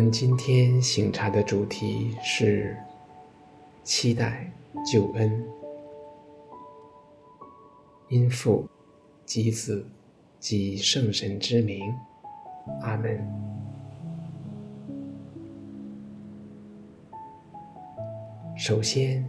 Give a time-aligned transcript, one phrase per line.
[0.00, 2.74] 我们今天醒茶的主题是
[3.84, 4.50] 期待
[4.90, 5.44] 救恩，
[8.08, 8.66] 因父
[9.26, 9.86] 及子
[10.38, 11.82] 及圣神之名，
[12.80, 13.22] 阿门。
[18.56, 19.22] 首先，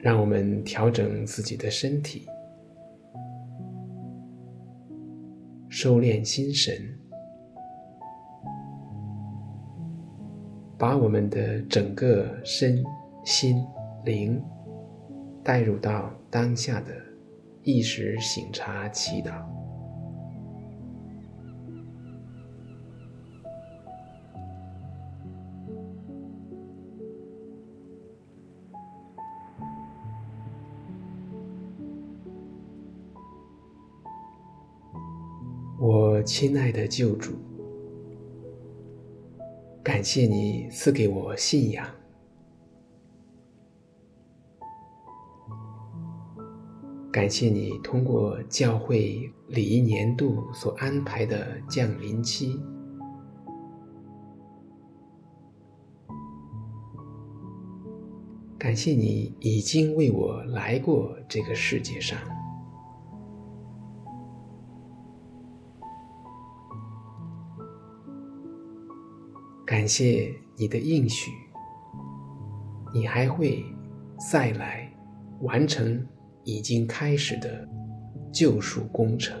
[0.00, 2.26] 让我们调整自己的身体，
[5.70, 6.97] 收敛心神。
[10.78, 12.84] 把我们的整个身
[13.24, 13.66] 心
[14.04, 14.40] 灵
[15.42, 16.94] 带入到当下的
[17.64, 19.42] 意识醒察祈祷。
[35.80, 37.47] 我亲爱的救主。
[39.88, 41.88] 感谢你赐给我信仰，
[47.10, 52.60] 感谢你通过教会礼仪年度所安排的降临期，
[58.58, 62.37] 感谢你已经为我来过这个世界上。
[69.68, 71.30] 感谢你的应许，
[72.94, 73.62] 你还会
[74.32, 74.90] 再来
[75.42, 76.02] 完成
[76.42, 77.68] 已经开始的
[78.32, 79.38] 救赎工程。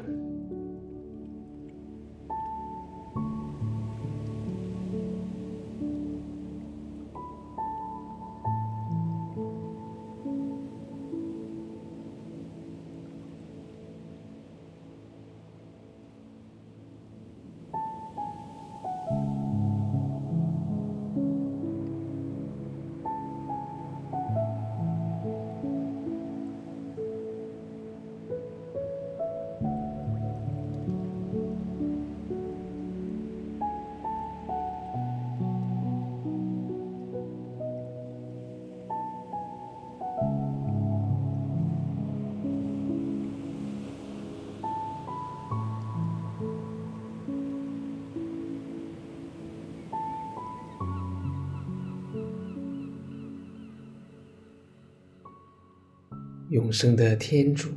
[56.50, 57.68] 永生的天主，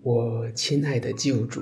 [0.00, 1.60] 我亲爱的救主，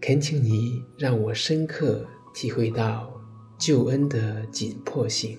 [0.00, 3.12] 恳请你让我深刻体会到
[3.58, 5.36] 救恩的紧迫性，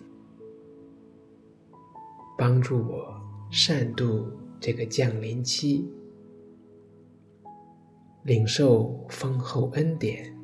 [2.38, 4.30] 帮助我善度
[4.60, 5.90] 这个降临期，
[8.24, 10.38] 领受丰厚恩典，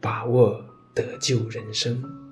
[0.00, 2.23] 把握得救人生。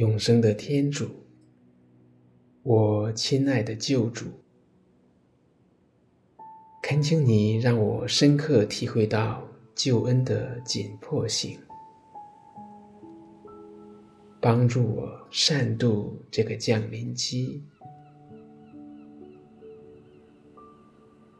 [0.00, 1.10] 永生的天主，
[2.62, 4.28] 我亲爱的救主，
[6.82, 11.58] 恳请你让我深刻体会到救恩的紧迫性，
[14.40, 17.62] 帮助我善度这个降临期，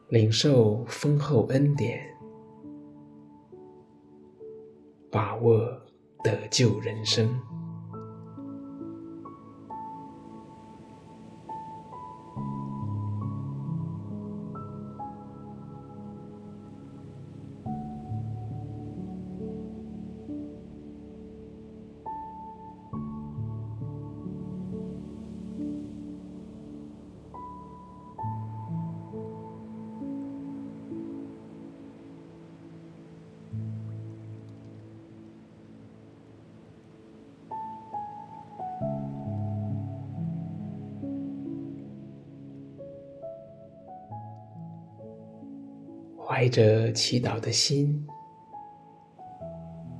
[0.09, 1.99] 领受丰厚恩典，
[5.09, 5.81] 把握
[6.23, 7.27] 得救人生。
[46.31, 48.07] 怀着祈祷的心，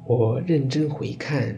[0.08, 1.54] 我认真回看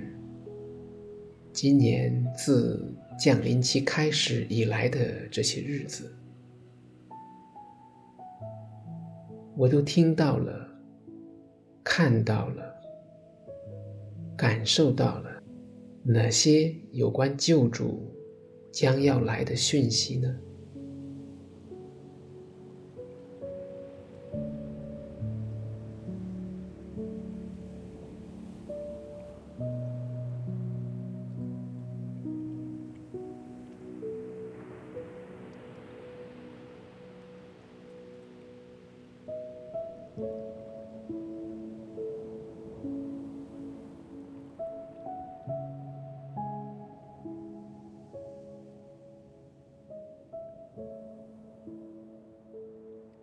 [1.52, 6.12] 今年自降临期开始以来的这些日子，
[9.56, 10.68] 我都听到了、
[11.84, 12.74] 看到了、
[14.36, 15.30] 感受到了
[16.02, 18.12] 哪些有关救主
[18.72, 20.36] 将要来的讯息呢？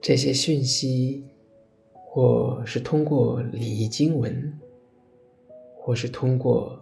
[0.02, 1.22] 这些讯息，
[1.92, 4.58] 或是通过礼仪经文，
[5.76, 6.80] 或是通过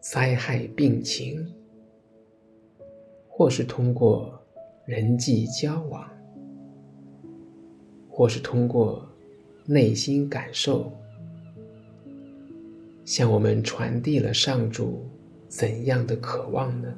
[0.00, 1.50] 灾害病情，
[3.26, 4.38] 或是通过
[4.84, 6.06] 人际交往，
[8.10, 9.08] 或是通过
[9.64, 10.92] 内心感受，
[13.06, 15.08] 向我们传递了上主
[15.48, 16.94] 怎样的渴望呢？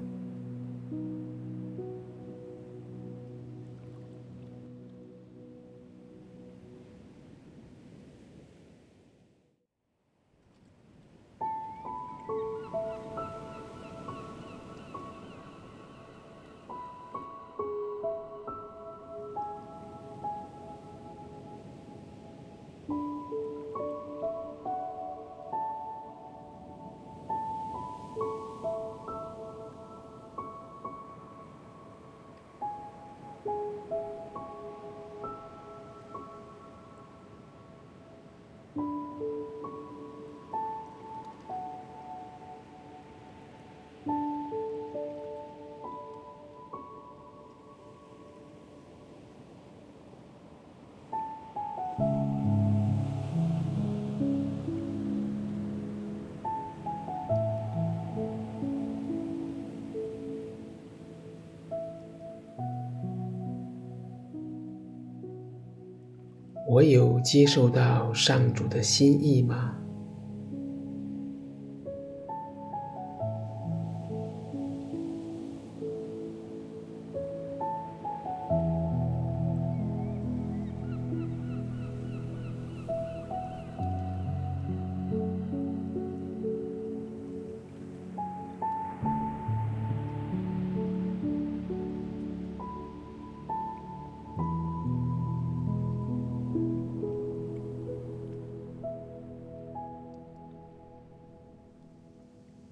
[66.69, 69.77] 我有接受到上主的心意吗？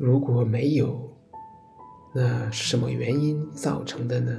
[0.04, 1.16] 如果没有，
[2.14, 4.38] 那是什么原因造成的呢？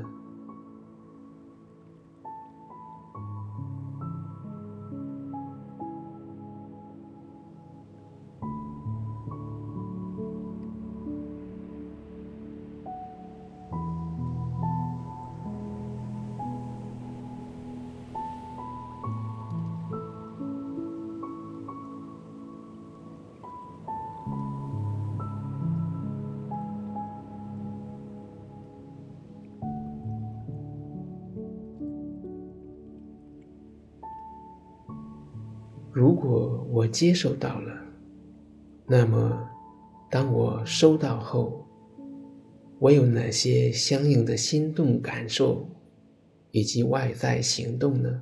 [36.16, 37.74] 如果我接受到了，
[38.88, 39.38] 那么
[40.10, 41.68] 当我收到后，
[42.80, 45.68] 我有哪些相应的心动感受
[46.52, 48.22] 以及外在行动呢？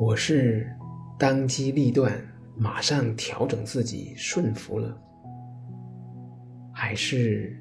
[0.00, 0.72] 我是
[1.18, 2.24] 当机立断，
[2.56, 4.96] 马上调整自己，顺服了，
[6.72, 7.58] 还是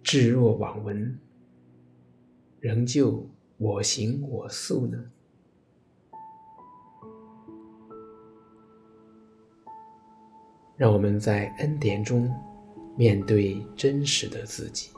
[0.00, 1.18] 置若罔闻，
[2.60, 4.96] 仍旧我行我素呢？
[10.76, 12.32] 让我们在恩典中
[12.96, 14.90] 面对真实的自己。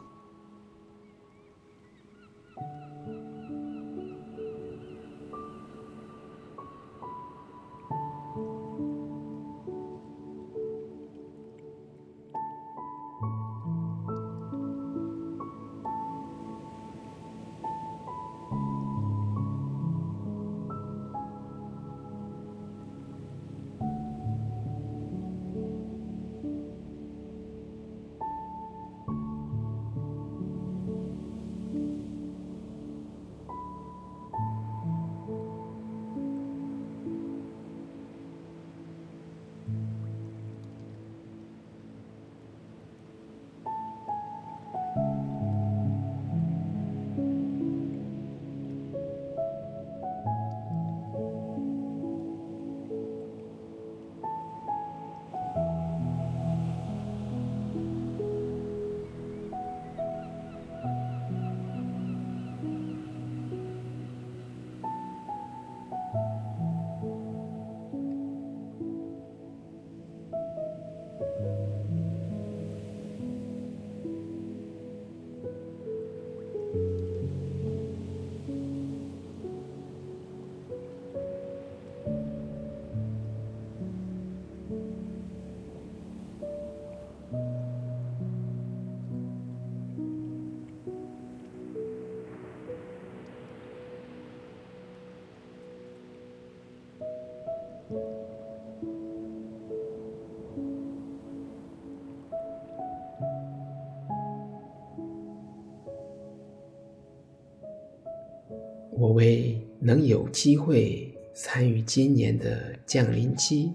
[109.00, 113.72] 我为能有机会参与今年的降临期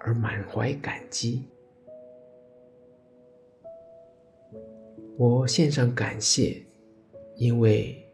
[0.00, 1.44] 而满怀感激。
[5.16, 6.60] 我献上感谢，
[7.36, 8.04] 因为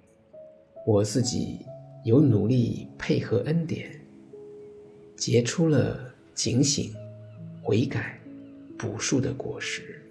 [0.87, 1.61] 我自己
[2.05, 3.91] 有努力配合恩典，
[5.17, 6.93] 结出了警醒、
[7.63, 8.21] 悔改、
[8.77, 10.05] 补赎的果实。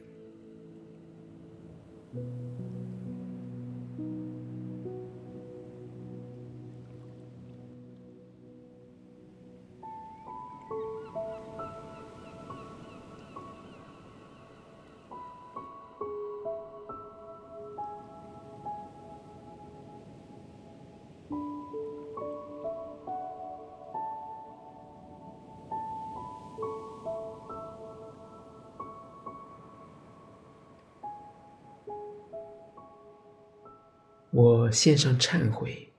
[34.40, 35.90] 我献上忏悔，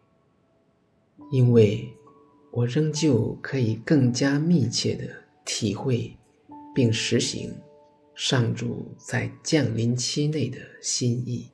[1.32, 1.92] 因为
[2.52, 5.12] 我仍旧可以更加密切地
[5.44, 6.16] 体会
[6.72, 7.52] 并实行
[8.14, 11.48] 上主在降临期内的心意。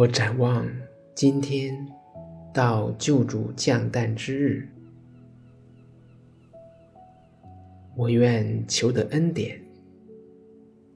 [0.00, 0.66] 我展望
[1.14, 1.86] 今天
[2.54, 4.66] 到救主降诞之日，
[7.94, 9.60] 我愿求得恩典，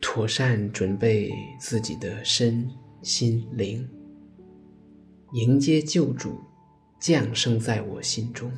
[0.00, 1.30] 妥善准备
[1.60, 2.66] 自己的身
[3.02, 3.86] 心灵，
[5.34, 6.40] 迎接救主
[6.98, 8.50] 降生在我心中。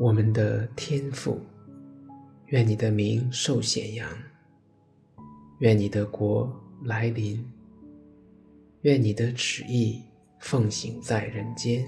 [0.00, 1.38] 我们的天父，
[2.46, 4.10] 愿你的名受显扬，
[5.58, 6.50] 愿你的国
[6.84, 7.46] 来临，
[8.80, 10.02] 愿你的旨意
[10.38, 11.86] 奉行在人间，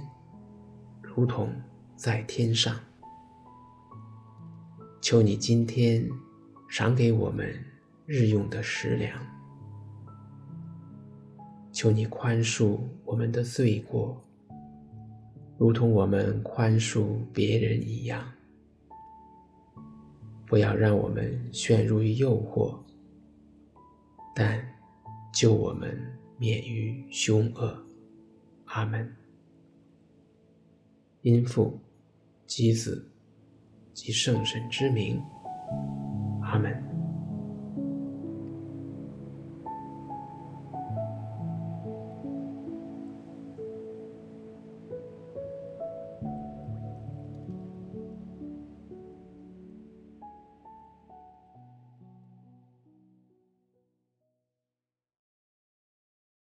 [1.01, 1.51] 如同
[1.97, 2.79] 在天上。
[5.01, 6.07] 求你今天
[6.69, 7.51] 赏给我们
[8.05, 9.19] 日用的食粮，
[11.73, 14.23] 求你宽恕我们的罪过。
[15.59, 18.33] 如同我们宽恕别人一样，
[20.47, 22.77] 不要让我们陷入于诱惑，
[24.35, 24.63] 但
[25.33, 25.97] 救我们
[26.37, 27.87] 免于凶恶。
[28.65, 29.15] 阿门。
[31.21, 31.79] 因父
[32.47, 33.09] 及子
[33.95, 35.23] 及圣神之名。
[36.43, 36.92] 阿门。